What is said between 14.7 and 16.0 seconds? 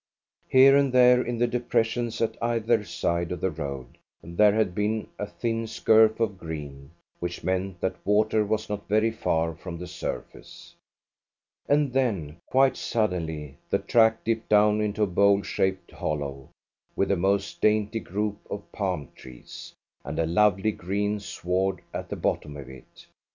into a bowl shaped